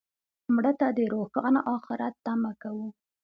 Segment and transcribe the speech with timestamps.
[0.53, 2.87] مړه ته د روښانه آخرت تمه کوو